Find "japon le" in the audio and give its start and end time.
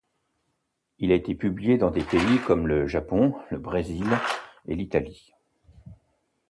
2.87-3.59